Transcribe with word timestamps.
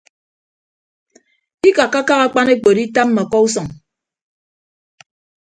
Ikakkakak 1.69 2.19
akpan 2.25 2.47
ekpo 2.53 2.67
editamma 2.73 3.21
ọkọ 3.25 3.37
usʌñ. 3.45 3.67